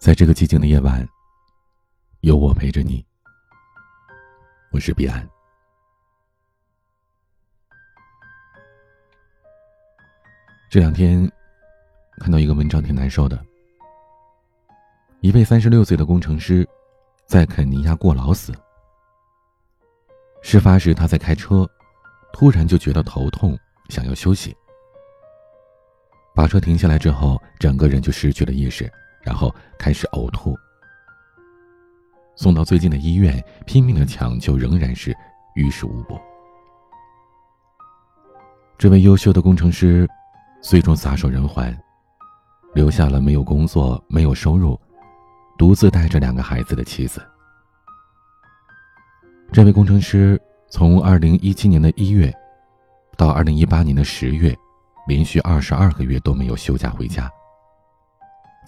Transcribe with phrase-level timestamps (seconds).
[0.00, 1.06] 在这个寂静的夜晚，
[2.20, 3.04] 有我陪着你。
[4.70, 5.28] 我是彼岸。
[10.70, 11.30] 这两天
[12.18, 13.44] 看到一个文章，挺难受的。
[15.20, 16.66] 一位三十六岁的工程师
[17.26, 18.54] 在肯尼亚过劳死。
[20.40, 21.68] 事发时他在开车，
[22.32, 23.54] 突然就觉得头痛，
[23.90, 24.56] 想要休息。
[26.34, 28.90] 把车停下来之后，整个人就失去了意识。
[29.30, 30.58] 然后开始呕吐，
[32.34, 35.16] 送到最近的医院，拼命的抢救，仍然是
[35.54, 36.18] 于事无补。
[38.76, 40.04] 这位优秀的工程师，
[40.60, 41.72] 最终撒手人寰，
[42.74, 44.76] 留下了没有工作、没有收入、
[45.56, 47.24] 独自带着两个孩子的妻子。
[49.52, 52.34] 这位工程师从二零一七年的一月，
[53.16, 54.52] 到二零一八年的十月，
[55.06, 57.30] 连续二十二个月都没有休假回家。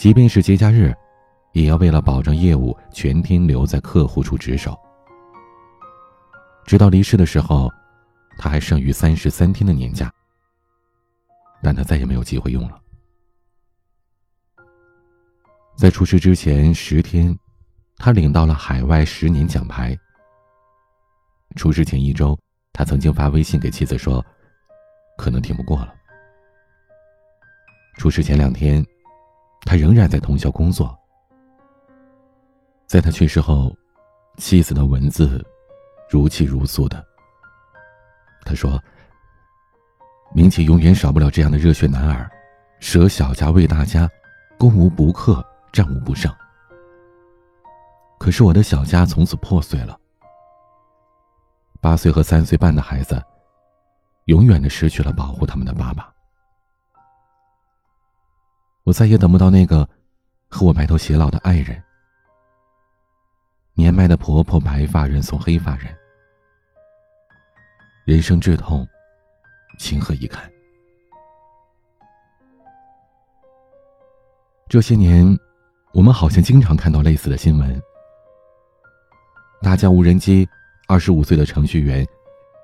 [0.03, 0.93] 即便是节假日，
[1.53, 4.77] 也要为了保证业务，全天留在客户处值守。
[6.67, 7.71] 直到离世的时候，
[8.37, 10.13] 他还剩余三十三天的年假，
[11.63, 12.81] 但他再也没有机会用了。
[15.77, 17.33] 在出事之前十天，
[17.97, 19.97] 他领到了海外十年奖牌。
[21.55, 22.37] 出事前一周，
[22.73, 24.21] 他曾经发微信给妻子说
[25.17, 25.95] ：“可能挺不过了。”
[27.99, 28.85] 出事前两天。
[29.65, 30.97] 他仍然在通宵工作。
[32.87, 33.75] 在他去世后，
[34.37, 35.43] 妻子的文字
[36.11, 37.03] 如泣如诉的。
[38.45, 38.79] 他说
[40.35, 42.31] ：“明启永远少不了这样的热血男儿，
[42.81, 44.11] 舍小家为大家，
[44.59, 46.31] 攻无不克，战无不胜。
[48.19, 49.99] 可是我的小家从此破碎了。
[51.81, 53.23] 八岁和三岁半的孩子，
[54.27, 56.12] 永远的失去了保护他们的爸爸。”
[58.93, 59.89] 我再也等不到那个
[60.51, 61.83] 和我白头偕老的爱人。
[63.73, 65.97] 年迈的婆婆白发人送黑发人，
[68.05, 68.87] 人生至痛，
[69.79, 70.45] 情何以堪？
[74.69, 75.27] 这些年，
[75.95, 77.83] 我们好像经常看到类似的新闻：
[79.63, 80.47] 大疆无人机，
[80.87, 82.07] 二十五岁的程序员，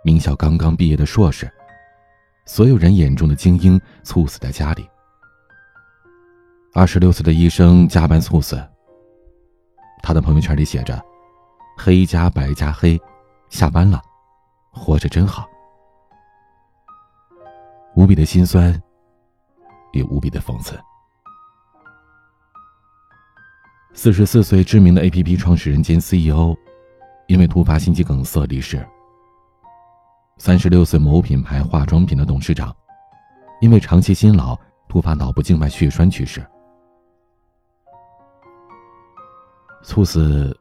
[0.05, 1.51] 名校刚刚毕业的硕士，
[2.45, 4.87] 所有人眼中的精英，猝死在家里。
[6.75, 8.63] 二十六岁的医生加班猝死。
[10.03, 11.03] 他的朋友圈里写着
[11.77, 13.01] ：“黑加白加黑，
[13.49, 14.01] 下班了，
[14.71, 15.49] 活着真好。”
[17.97, 18.81] 无比的心酸，
[19.93, 20.79] 也无比的讽刺。
[23.95, 26.55] 四十四岁知名的 APP 创始人兼 CEO，
[27.27, 28.87] 因为突发心肌梗塞离世。
[30.37, 32.77] 三十六岁某品牌化妆品的董事长，
[33.61, 34.57] 因为长期辛劳
[34.87, 36.47] 突发脑部静脉血栓去世。
[39.89, 40.55] 猝死，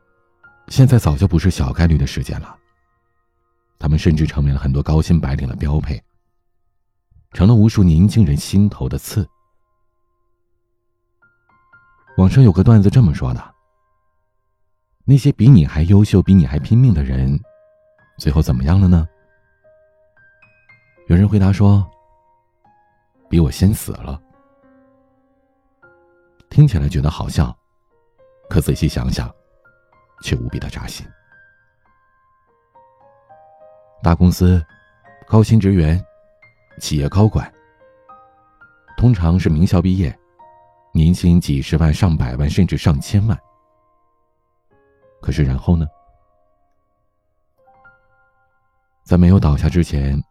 [0.69, 2.57] 现在早就不是小概率的事件了。
[3.77, 6.01] 他们甚至成为了很多高薪白领的标配，
[7.33, 9.27] 成了无数年轻人心头的刺。
[12.17, 13.53] 网上有个段子这么说的：
[15.03, 17.37] 那些比你还优秀、比你还拼命的人，
[18.17, 19.05] 最后怎么样了呢？
[21.07, 21.85] 有人回答说
[23.29, 24.21] ：“比我先死了。”
[26.49, 27.53] 听起来觉得好笑。
[28.49, 29.33] 可仔细想想，
[30.23, 31.05] 却无比的扎心。
[34.01, 34.63] 大公司，
[35.27, 36.01] 高薪职员，
[36.79, 37.51] 企业高管，
[38.95, 40.17] 通常是名校毕业，
[40.93, 43.37] 年薪几十万、上百万，甚至上千万。
[45.21, 45.85] 可是然后呢？
[49.03, 50.21] 在没有倒下之前，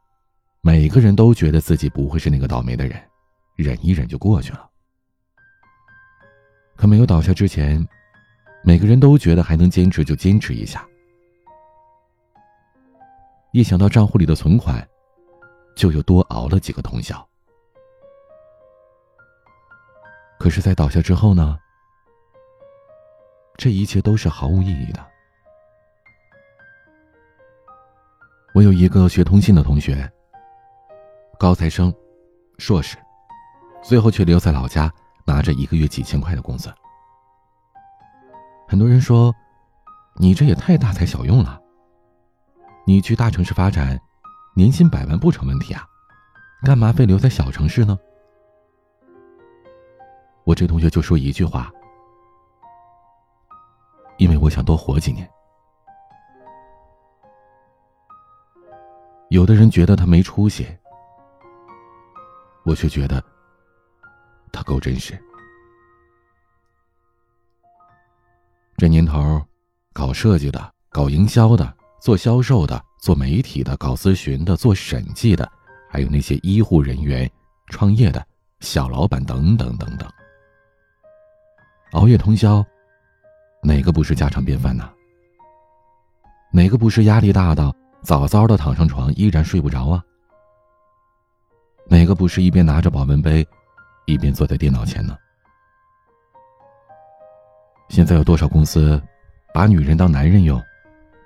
[0.62, 2.98] 每个人都觉得自己不会是那个倒霉的人，
[3.56, 4.68] 忍一忍就过去了。
[6.76, 7.86] 可没有倒下之前。
[8.66, 10.84] 每个人都觉得还能坚持就坚持一下，
[13.52, 14.84] 一想到账户里的存款，
[15.76, 17.16] 就又多熬了几个通宵。
[20.40, 21.56] 可是，在倒下之后呢？
[23.56, 25.06] 这一切都是毫无意义的。
[28.52, 30.12] 我有一个学通信的同学，
[31.38, 31.94] 高材生，
[32.58, 32.96] 硕士，
[33.80, 34.92] 最后却留在老家，
[35.24, 36.68] 拿着一个月几千块的工资。
[38.68, 39.34] 很多人说
[40.18, 41.60] ：“你这也太大材小用了。
[42.84, 44.00] 你去大城市发展，
[44.54, 45.86] 年薪百万不成问题啊，
[46.64, 47.98] 干嘛非留在小城市呢？”
[50.44, 51.72] 我这同学就说一句话
[54.18, 55.28] ：“因为我想多活几年。”
[59.30, 60.66] 有的人觉得他没出息，
[62.64, 63.22] 我却觉得
[64.52, 65.20] 他够真实。
[68.78, 69.42] 这年头，
[69.94, 75.50] 搞设计的、搞营销的、做销售的、做媒体的、搞咨询的、做审计的，
[75.88, 77.30] 还有那些医护人员、
[77.68, 78.22] 创业的
[78.60, 80.06] 小老板等等等等，
[81.92, 82.62] 熬夜通宵，
[83.62, 84.90] 哪个不是家常便饭呢？
[86.52, 90.04] 哪个不是压力大到早早的躺上床依然睡不着啊？
[91.88, 93.46] 哪个不是一边拿着保温杯，
[94.04, 95.16] 一边坐在电脑前呢？
[97.88, 99.00] 现在有多少公司，
[99.54, 100.62] 把女人当男人用，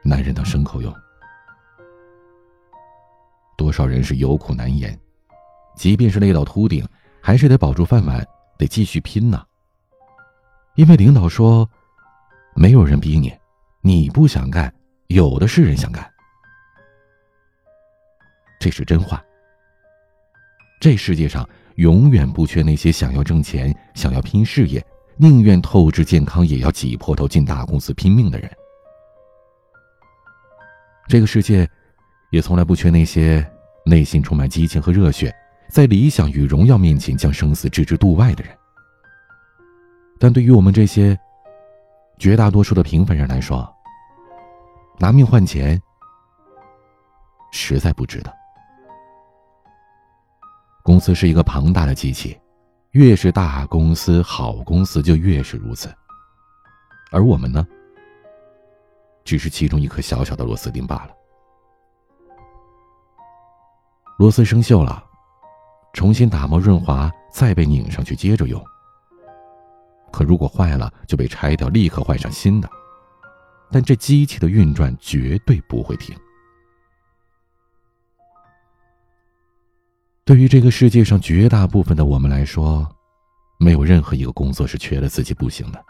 [0.04, 0.94] 男人当牲口用？
[3.56, 4.98] 多少人是有苦难言，
[5.76, 6.86] 即便是累到秃顶，
[7.20, 8.26] 还是得保住饭碗，
[8.56, 9.44] 得继续拼呢？
[10.76, 11.68] 因为领导说，
[12.54, 13.32] 没有人逼你，
[13.80, 14.72] 你不想干。
[15.08, 16.08] 有的是人想干，
[18.60, 19.20] 这是真话。
[20.80, 24.80] 这世界上永远不缺那些想要挣钱、想要拼事业、
[25.22, 28.50] 宁愿透支健康也要挤破头进大公司拼命的人。
[31.08, 31.68] 这个世界，
[32.30, 33.46] 也从来不缺那些
[33.84, 35.30] 内心充满激情和热血，
[35.68, 38.56] 在理想与荣耀面前将生死置之度外的人。
[40.18, 41.18] 但对于我们这些
[42.18, 43.70] 绝大多数的平凡人来说，
[44.98, 45.78] 拿命换钱，
[47.52, 48.34] 实在不值得。
[50.82, 52.40] 公司是一个庞大的机器，
[52.92, 55.94] 越是大公司、好公司就越是如此。
[57.12, 57.66] 而我们呢，
[59.24, 61.10] 只是其中一颗小小的螺丝钉罢了。
[64.18, 65.04] 螺丝生锈了，
[65.92, 68.62] 重新打磨润滑，再被拧上去接着用。
[70.12, 72.68] 可如果坏了，就被拆掉，立刻换上新的。
[73.70, 76.16] 但这机器的运转绝对不会停。
[80.30, 82.88] 对于这个世界上绝大部分的我们来说，
[83.58, 85.84] 没有任何一个工作是缺了自己不行的。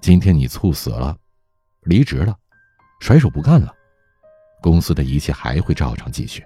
[0.00, 1.18] 今天你猝死了，
[1.80, 2.38] 离职了，
[3.00, 3.74] 甩手不干了，
[4.62, 6.44] 公司的一切还会照常继续。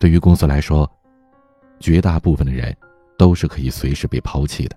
[0.00, 0.90] 对于公司来说，
[1.78, 2.76] 绝大部分的人
[3.16, 4.76] 都是可以随时被抛弃的。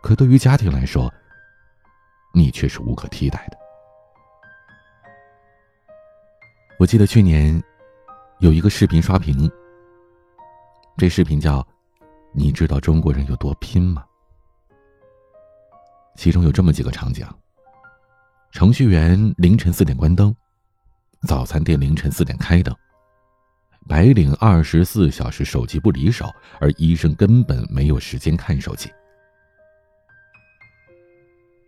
[0.00, 1.12] 可对于家庭来说，
[2.32, 3.63] 你却是无可替代的。
[6.76, 7.62] 我记得去年
[8.40, 9.50] 有一个视频刷屏，
[10.96, 11.66] 这视频叫
[12.34, 14.04] “你知道中国人有多拼吗？”
[16.16, 17.24] 其中有这么几个场景：
[18.50, 20.34] 程序员凌晨四点关灯，
[21.28, 22.74] 早餐店凌晨四点开灯，
[23.88, 26.26] 白领二十四小时手机不离手，
[26.60, 28.90] 而医生根本没有时间看手机。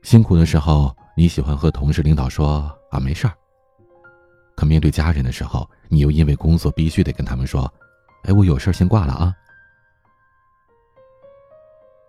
[0.02, 3.35] 辛苦的时候，你喜欢和同事、领导说啊没事儿。
[4.56, 7.73] 可面对家人的时候，你又因为工作必须得跟他们说，
[8.25, 9.35] 哎，我有事先挂了啊。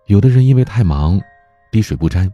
[0.05, 1.21] 有的人因为太忙，
[1.71, 2.25] 滴水不沾；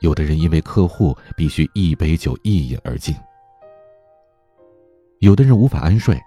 [0.00, 3.14] 有的人因为客户必须一杯酒一饮而尽；
[5.20, 6.20] 有的人无法安睡，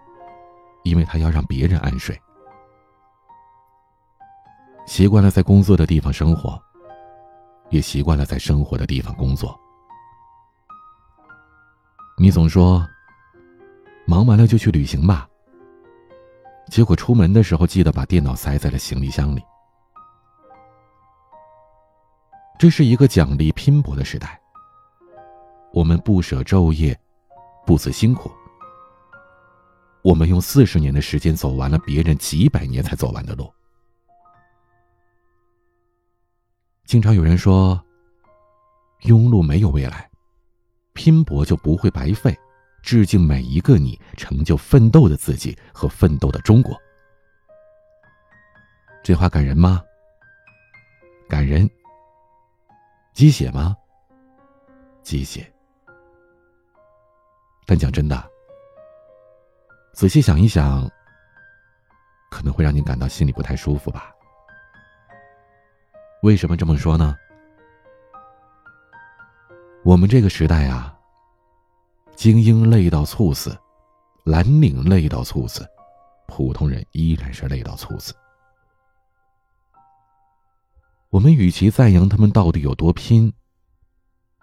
[0.85, 2.17] 因为他要让别人安睡。
[4.87, 6.59] 习惯了在工作的地方生活。
[7.71, 9.55] 也习惯了在生活的地方工作。
[12.21, 12.85] 你总说，
[14.05, 15.25] 忙完了就去旅行吧。
[16.69, 19.41] 结果出门的时候记得把电脑塞在了行李箱里。
[22.59, 24.37] 这是一个奖励拼搏的时代。
[25.71, 26.99] 我们不舍昼夜，
[27.65, 28.29] 不辞辛苦。
[30.01, 33.49] 我们用四十年的时间走完了别人几百年才走完的路。
[36.83, 37.81] 经常有人说
[39.03, 40.08] ：“庸碌没有未来，
[40.93, 42.37] 拼搏就不会白费。”
[42.81, 46.81] 致敬每一个你，成就奋斗的自己和奋斗的中国。
[49.03, 49.83] 这话感人吗？
[51.27, 51.69] 感人。
[53.13, 53.75] 鸡血吗？
[55.03, 55.45] 鸡血。
[57.65, 58.31] 但讲真的，
[59.91, 60.89] 仔细想一想，
[62.31, 64.15] 可能会让你感到心里不太舒服吧。
[66.23, 67.13] 为什么这么说呢？
[69.83, 70.93] 我们这个时代啊，
[72.15, 73.57] 精英累到猝死，
[74.23, 75.65] 蓝领累到猝死，
[76.27, 78.13] 普通人依然是累到猝死。
[81.09, 83.33] 我们与其赞扬他们到底有多拼，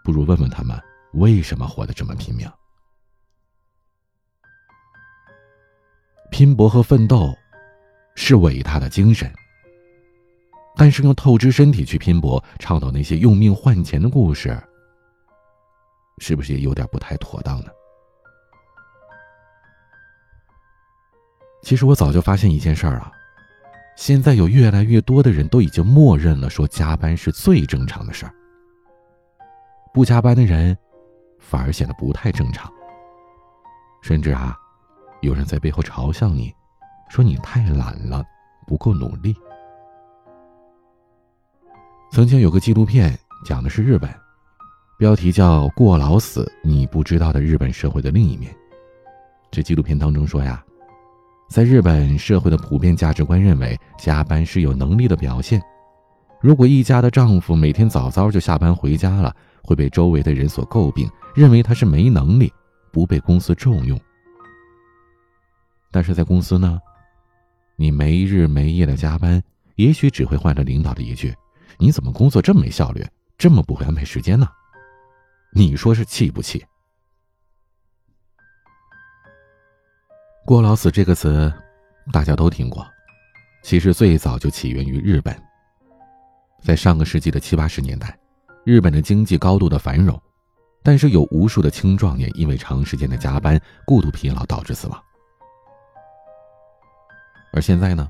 [0.03, 0.77] 不如问问他们
[1.13, 2.51] 为什么活得这么拼命。
[6.31, 7.33] 拼搏和奋斗
[8.17, 9.33] 是伟大的精神。
[10.79, 14.61] 但是用透支身体去拼搏，倡导那些用命换钱的故事，
[16.19, 17.71] 是不是也有点不太妥当呢？
[21.63, 23.11] 其实我早就发现一件事儿啊，
[23.97, 28.33] 现在有越来越多的人都已经默认了，说加班是最正常的事儿。
[29.93, 30.77] 不加班的人，
[31.41, 32.73] 反而显得不太正常。
[34.03, 34.57] 甚至啊，
[35.23, 36.55] 有人在背后嘲笑你，
[37.09, 38.25] 说你太懒了，
[38.67, 39.35] 不够努力。
[42.13, 44.09] 曾经有个纪录片讲的是日本，
[44.99, 48.51] 标题叫《过劳死：你不知道的日本社会的另一面》。
[49.51, 50.63] 这纪录片当中说呀。
[51.51, 55.63] 在日本社会的普遍价值观认为，加班是有能力的表现。
[56.41, 62.51] 如果一家的丈夫每天早早就下班回家了，会被周围的人所诟病，认为他是没能力，
[62.91, 64.01] 不被公司重用。
[65.93, 66.81] 但是在公司呢，
[67.77, 69.41] 你没日没夜的加班，
[69.75, 71.33] 也许只会换来领导的一句
[71.79, 74.49] ：“你怎么工作这么没效率，这么不会安排时间呢？”
[75.59, 76.63] 你说是气不气？
[80.45, 81.51] 过劳死这个词，
[82.13, 82.87] 大家都听过。
[83.63, 85.35] 其实最早就起源于日本。
[86.61, 88.15] 在上个世纪的七八十年代，
[88.67, 90.21] 日本的经济高度的繁荣，
[90.83, 95.03] 但是有无数的青壮年因为长时间的加班、过度疲劳导致死亡。
[97.55, 98.07] 而现在呢，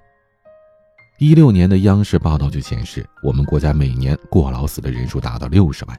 [1.20, 5.96] 一六年的央视报道就显示，我们国家每年过劳死的人数达到六十万，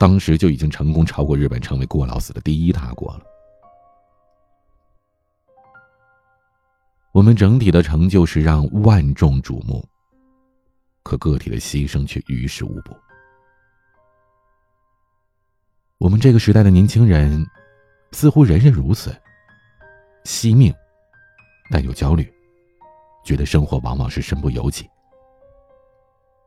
[0.00, 3.20] 当时就已经成功超过日本，成为过劳死的第一大国了。
[7.12, 9.86] 我们整体的成就是让万众瞩目，
[11.02, 12.96] 可个体的牺牲却于事无补。
[15.98, 17.46] 我们这个时代的年轻人，
[18.12, 19.14] 似乎人人如此，
[20.24, 20.74] 惜命，
[21.70, 22.32] 但又焦虑，
[23.22, 24.88] 觉得生活往往是身不由己。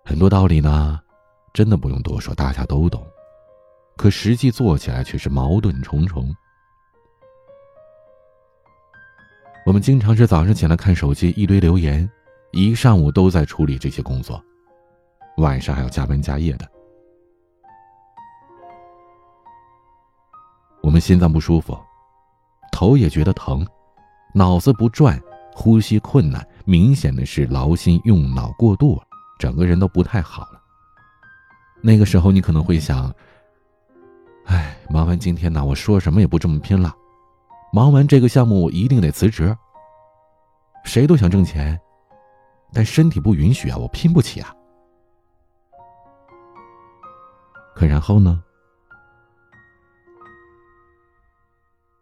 [0.04, 1.00] 很多道理呢，
[1.54, 3.06] 真的不用多说，大家都懂，
[3.96, 6.34] 可实际做起来却是矛盾重重。
[9.66, 12.10] 我们经常是早上起来看手机，一堆留言，
[12.52, 14.44] 一上午都在处理这些工作，
[15.38, 16.70] 晚上还要加班加夜的。
[20.82, 21.80] 我们心脏不舒服，
[22.74, 23.66] 头也觉得疼，
[24.34, 25.18] 脑子不转，
[25.54, 29.02] 呼吸困难，明显的是劳心用脑过度，
[29.40, 30.62] 整个人都不太好了。
[31.82, 33.14] 那个时候你可能会想：，
[34.46, 36.94] 哎，忙完今天呢，我说什么也不这么拼了。
[37.72, 39.56] 忙完这个项目，我一定得辞职。
[40.84, 41.80] 谁都想挣钱，
[42.72, 44.54] 但身体不允许啊，我拼不起啊。
[47.74, 48.44] 可然后呢？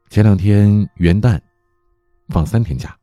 [0.10, 1.40] 前两天元旦，
[2.28, 2.94] 放三天假。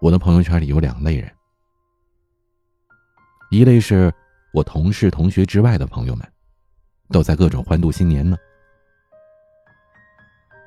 [0.00, 1.28] 我的朋友圈里有两类人，
[3.50, 4.12] 一类是
[4.52, 6.32] 我同事、同学之外的朋友们，
[7.10, 8.36] 都在各种欢度新年呢。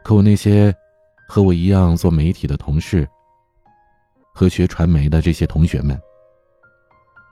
[0.03, 0.73] 可我那些
[1.27, 3.07] 和我一样做媒体的同事，
[4.33, 5.99] 和学传媒的这些同学们，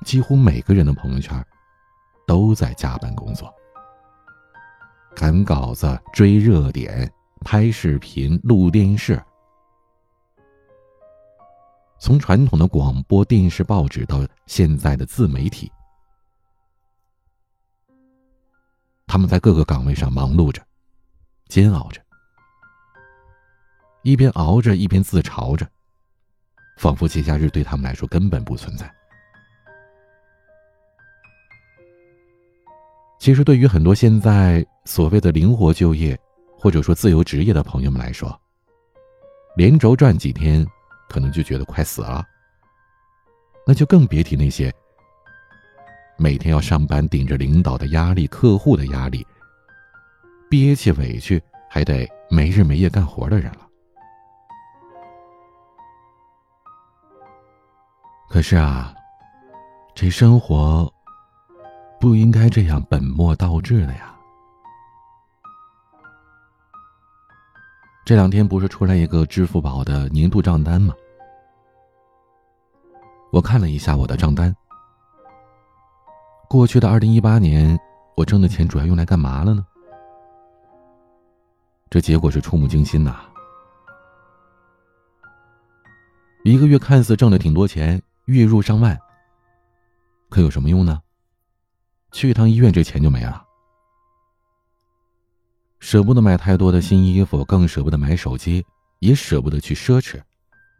[0.03, 1.41] 几乎每个人的朋友圈
[2.27, 3.53] 都在加班工作，
[5.15, 7.09] 赶稿子、追热点、
[7.41, 9.21] 拍视频、录电视。
[11.97, 15.71] 从传统的广播电视、报纸到现在的自媒体，
[19.07, 20.61] 他们在各个岗位上忙碌着，
[21.47, 22.01] 煎熬着。
[24.03, 25.67] 一边熬着，一边自嘲着，
[26.77, 28.93] 仿佛节假日对他们来说根本不存在。
[33.17, 36.19] 其实，对于很多现在所谓的灵活就业，
[36.59, 38.39] 或者说自由职业的朋友们来说，
[39.55, 40.63] 连轴转几天，
[41.09, 42.23] 可能就觉得快死了。
[43.65, 44.71] 那就更别提那些
[46.17, 49.25] 每天要上班，顶着领导的压力、客户的压力，
[50.49, 53.67] 憋屈委屈，还得没日没夜干活的人了。
[58.29, 58.93] 可是啊，
[59.93, 60.91] 这生活
[61.99, 64.13] 不应该这样本末倒置的呀！
[68.05, 70.93] 这两天不是出来一个支付宝的年度账单吗？
[73.31, 74.55] 我看了一下我的账单，
[76.47, 77.77] 过去的二零一八年，
[78.15, 79.65] 我挣的钱主要用来干嘛了呢？
[81.89, 83.15] 这结果是触目惊心呐！
[86.43, 88.01] 一个月看似挣了挺多钱。
[88.25, 88.97] 月入上万，
[90.29, 90.99] 可有什么用呢？
[92.11, 93.43] 去一趟医院，这钱就没了。
[95.79, 98.65] 舍不得买太多的新衣服，更舍不得买手机，
[98.97, 100.19] 也舍不得去奢侈，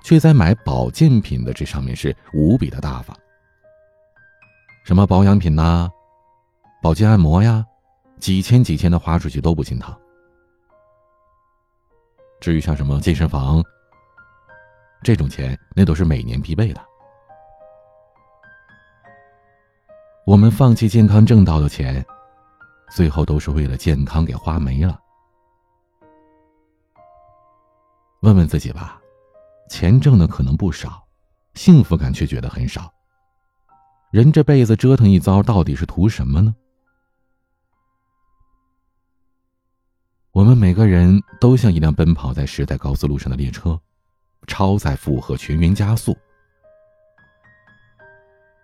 [0.04, 3.16] 却在买保健品的这上面是无比的大方。
[4.86, 5.90] 什么保养品呐，
[6.80, 7.66] 保健按摩呀，
[8.20, 9.92] 几千几千的花出去都不心疼。
[12.40, 13.64] 至于像什么健身房，
[15.02, 16.80] 这种钱那都是每年必备的。
[20.24, 22.06] 我们放弃健康挣到的钱，
[22.92, 25.00] 最后都是为了健康给花没了。
[28.20, 29.02] 问问自己吧，
[29.68, 31.04] 钱挣的可能不少，
[31.56, 32.94] 幸福感却觉得很少。
[34.16, 36.56] 人这辈子折腾一遭，到底是图什么呢？
[40.32, 43.78] 我们每个人都像一辆奔跑在时代高速路上的列车，
[44.48, 46.16] 超载负荷，全员加速。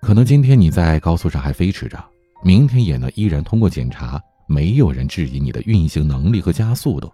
[0.01, 2.01] 可能今天你在高速上还飞驰着，
[2.41, 7.12] 明天也能依然通过检查，没有人质疑你的运行能力和加速度。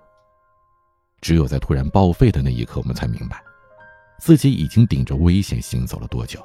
[1.22, 3.42] 只有在突然报废的那一刻，我们才明白，
[4.20, 6.40] 自己已经顶着危险行走了多久。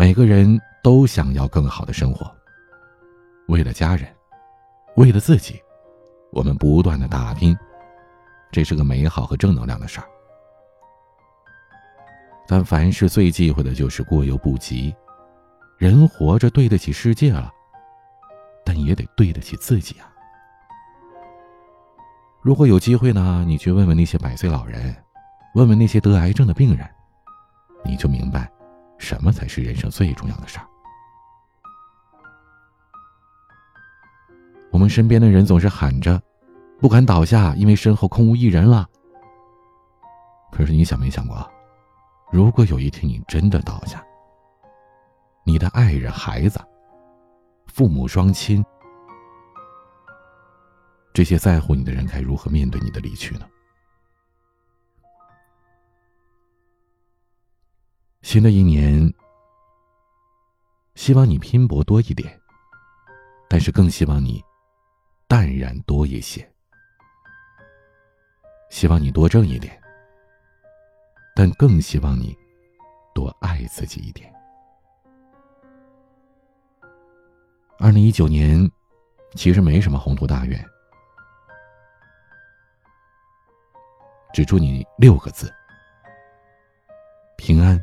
[0.00, 2.34] 每个人都想要更好的生活，
[3.48, 4.08] 为了家人。
[4.96, 5.60] 为了自己，
[6.32, 7.54] 我们不断的打拼，
[8.50, 10.06] 这是个美好和正能量的事儿。
[12.48, 14.96] 但凡事最忌讳的就是过犹不及。
[15.76, 17.52] 人活着对得起世界了，
[18.64, 20.10] 但也得对得起自己啊。
[22.40, 24.96] 如果有机会呢，你去问问那些百岁老人，
[25.56, 26.88] 问问那些得癌症的病人，
[27.84, 28.50] 你就明白，
[29.00, 30.66] 什么才是人生最重要的事儿。
[34.70, 36.22] 我们身边的人总是喊着，
[36.78, 38.86] 不敢倒下，因为身后空无一人了。
[40.52, 41.50] 可是你想没想过，
[42.30, 44.04] 如果有一天你真的倒下，
[45.44, 46.60] 你的爱人、孩子、
[47.66, 48.64] 父母双亲，
[51.12, 53.46] 这些在乎你的人该如何面对你的离去呢？
[58.22, 59.12] 新的一年，
[60.94, 62.40] 希望你拼搏多一点，
[63.48, 64.42] 但是更希望你。
[65.26, 66.44] 淡然多一些，
[68.68, 69.80] 希望你多挣一点，
[71.36, 72.36] 但更希望你
[73.14, 74.28] 多爱自己一点。
[77.78, 78.68] 二零一九年
[79.36, 80.68] 其实没什么宏图大愿，
[84.34, 85.54] 只祝你六个字：
[87.36, 87.80] 平安、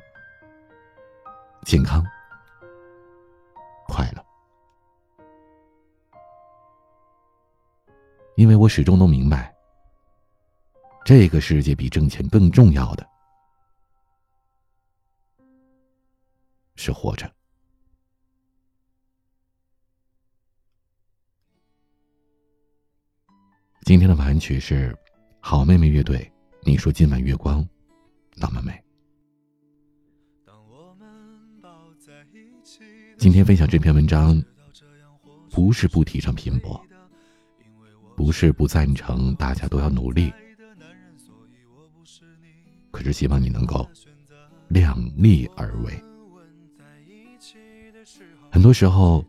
[1.67, 2.01] 健康、
[3.89, 4.25] 快乐。
[8.37, 9.53] 因为我始终都明白，
[11.03, 13.05] 这个世界比挣钱更重要的
[16.77, 17.29] 是活着。
[23.81, 24.97] 今天的晚曲是
[25.41, 27.67] 好妹妹乐队，你说今晚月光
[28.35, 28.86] 那么美。
[33.17, 34.41] 今天分享这篇文章，
[35.49, 36.79] 不是不提倡拼搏。
[38.15, 40.33] 不是不赞成大家都要努力，
[42.89, 43.87] 可是希望你能够
[44.69, 45.93] 量力而为。
[48.51, 49.23] 很多时候，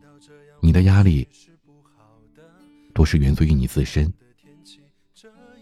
[0.59, 1.27] 你的压力
[2.95, 4.11] 都是源自于你自身。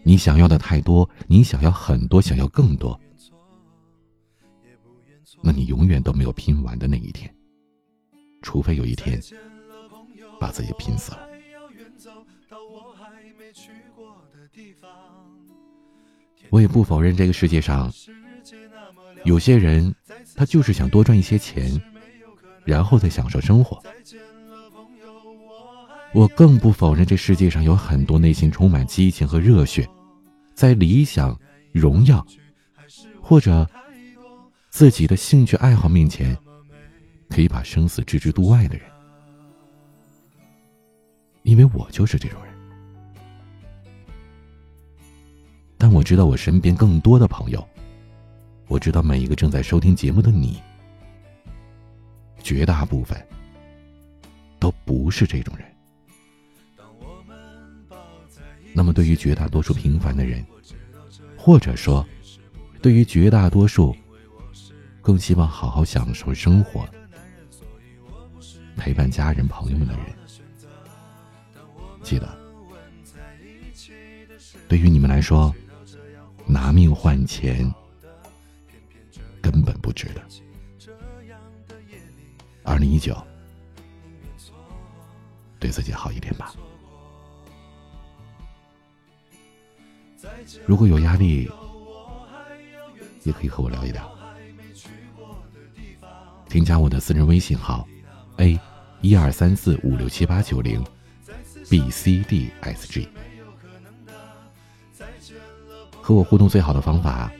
[0.02, 2.98] 你想要的太多，你想要很多，想要更多，
[5.42, 7.30] 那你永远都没有拼完的那一天，
[8.42, 9.20] 除非有一天
[10.40, 11.28] 把自己拼死了。
[16.50, 17.92] 我也不否认这个世界上
[19.24, 19.94] 有些人，
[20.34, 21.80] 他就是想多赚一些钱，
[22.64, 23.82] 然后再享受生活。
[26.14, 29.86] 我更不否认这世界上有很多内心充满激情和热血，
[30.54, 31.38] 在理想、
[31.70, 32.26] 荣耀
[33.20, 33.68] 或者
[34.70, 36.34] 自己的兴趣爱好面前，
[37.28, 38.86] 可以把生死置之度外的人。
[41.42, 42.54] 因为我就是这种人。
[45.76, 47.66] 但我知道，我身边更多的朋友，
[48.66, 50.60] 我知道每一个正在收听节目的你，
[52.42, 53.16] 绝大部分
[54.58, 55.66] 都不是这种人。
[58.74, 60.44] 那么，对于绝大多数平凡的人，
[61.36, 62.06] 或者说，
[62.82, 63.96] 对于绝大多数
[65.00, 66.86] 更希望好好享受生活、
[68.78, 70.04] 陪伴家人朋友们的人，
[72.02, 72.38] 记得，
[74.66, 75.54] 对于你们来说。
[76.50, 77.70] 拿命换钱，
[79.42, 80.22] 根本不值得。
[82.64, 83.14] 二零一九，
[85.58, 86.54] 对自己好一点吧。
[90.64, 91.50] 如果有压力，
[93.24, 94.10] 也可以和我聊一聊。
[96.48, 97.86] 添加我的私人微信号
[98.38, 98.58] ：a
[99.00, 100.84] 一二三四五六七八九零
[101.70, 103.08] b c d s g。
[106.02, 107.30] 和我互动最好的方法，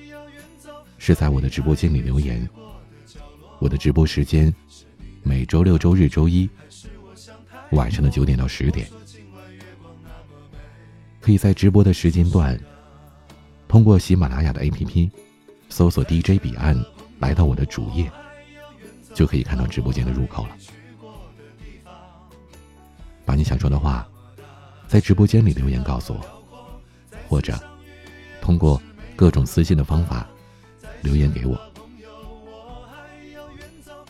[0.99, 2.49] 是在我的直播间里留言，
[3.59, 4.55] 我的直播时间
[5.25, 6.49] 每周六、周日、周一
[7.73, 8.89] 晚上的九点到十点，
[11.21, 12.59] 可以在直播的时间段
[13.67, 15.11] 通过喜马拉雅的 APP
[15.69, 16.79] 搜索 DJ 彼岸，
[17.19, 18.09] 来到我的主页，
[19.13, 20.57] 就可以看到直播间的入口了。
[23.29, 24.09] 把你想说的话
[24.87, 26.43] 在直播间里留言告诉我，
[27.29, 27.63] 或者
[28.41, 28.81] 通过
[29.15, 30.27] 各种私信的方法
[31.03, 31.61] 留言给我。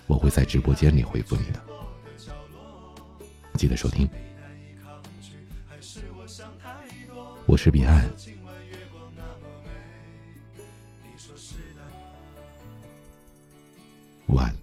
[0.06, 1.60] 我会在直播间里回复你的，
[3.54, 4.08] 记得收听。
[7.44, 8.08] 我是彼岸，
[14.28, 14.54] 晚。